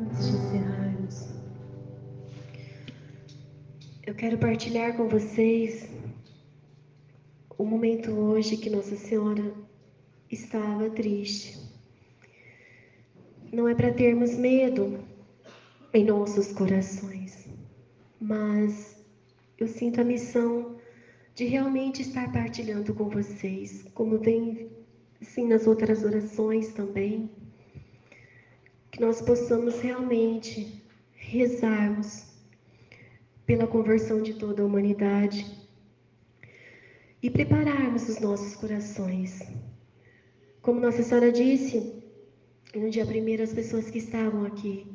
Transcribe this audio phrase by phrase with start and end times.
[0.00, 1.28] antes de encerrarmos,
[4.06, 5.88] eu quero partilhar com vocês
[7.56, 9.54] o momento hoje que Nossa Senhora
[10.30, 11.58] estava triste.
[13.52, 14.98] Não é para termos medo
[15.92, 17.48] em nossos corações,
[18.20, 19.00] mas
[19.56, 20.76] eu sinto a missão
[21.36, 24.68] de realmente estar partilhando com vocês, como vem
[25.22, 27.30] sim nas outras orações também,
[28.94, 30.80] que nós possamos realmente
[31.16, 32.26] rezarmos
[33.44, 35.44] pela conversão de toda a humanidade
[37.20, 39.42] e prepararmos os nossos corações.
[40.62, 42.04] Como Nossa Senhora disse,
[42.72, 44.86] no dia primeiro, as pessoas que estavam aqui,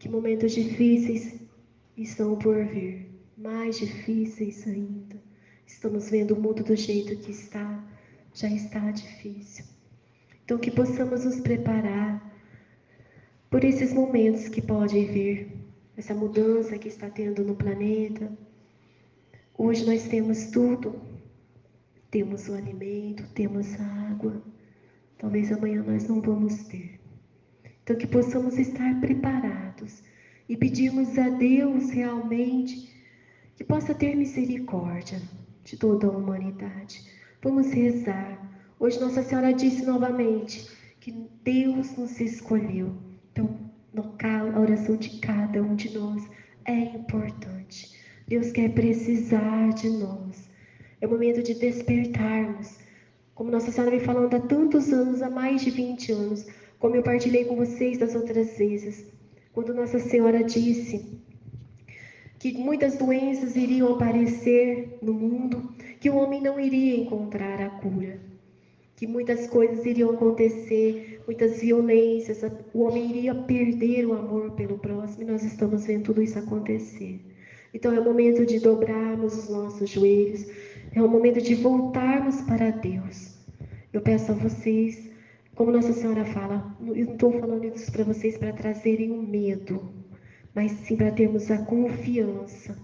[0.00, 1.36] que momentos difíceis
[1.96, 5.22] estão por vir, mais difíceis ainda.
[5.64, 7.80] Estamos vendo o mundo do jeito que está,
[8.34, 9.64] já está difícil.
[10.44, 12.25] Então, que possamos nos preparar
[13.50, 15.56] por esses momentos que podem vir,
[15.96, 18.30] essa mudança que está tendo no planeta.
[19.56, 21.00] Hoje nós temos tudo,
[22.10, 24.42] temos o alimento, temos a água.
[25.18, 27.00] Talvez amanhã nós não vamos ter.
[27.82, 30.02] Então, que possamos estar preparados
[30.48, 32.92] e pedirmos a Deus realmente
[33.56, 35.22] que possa ter misericórdia
[35.64, 37.00] de toda a humanidade.
[37.42, 38.42] Vamos rezar.
[38.78, 40.68] Hoje Nossa Senhora disse novamente
[41.00, 43.05] que Deus nos escolheu.
[43.36, 43.54] Então,
[44.54, 46.26] a oração de cada um de nós
[46.64, 47.94] é importante.
[48.26, 50.48] Deus quer precisar de nós.
[51.02, 52.78] É o momento de despertarmos.
[53.34, 56.46] Como Nossa Senhora vem falando há tantos anos, há mais de 20 anos,
[56.78, 59.04] como eu partilhei com vocês das outras vezes,
[59.52, 61.20] quando Nossa Senhora disse
[62.38, 68.18] que muitas doenças iriam aparecer no mundo, que o homem não iria encontrar a cura,
[68.96, 75.22] que muitas coisas iriam acontecer, muitas violências, o homem iria perder o amor pelo próximo,
[75.22, 77.20] e nós estamos vendo tudo isso acontecer.
[77.74, 80.46] Então é o momento de dobrarmos os nossos joelhos,
[80.92, 83.36] é o momento de voltarmos para Deus.
[83.92, 85.10] Eu peço a vocês,
[85.54, 89.90] como Nossa Senhora fala, eu não estou falando isso para vocês para trazerem o medo,
[90.54, 92.78] mas sim para termos a confiança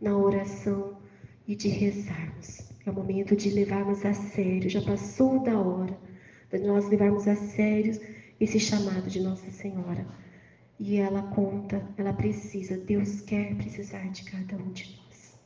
[0.00, 0.96] na oração
[1.46, 2.67] e de rezarmos.
[2.88, 5.94] É o momento de levarmos a sério, já passou da hora
[6.50, 8.00] de nós levarmos a sério
[8.40, 10.06] esse chamado de Nossa Senhora.
[10.78, 15.38] E ela conta, ela precisa, Deus quer precisar de cada um de nós.